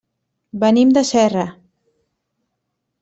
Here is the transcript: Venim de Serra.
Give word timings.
Venim 0.63 0.93
de 0.97 1.03
Serra. 1.09 1.43